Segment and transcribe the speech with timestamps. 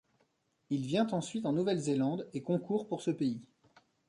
[0.71, 3.39] Il vient ensuite en Nouvelle-Zélande et concourt pour ce pays.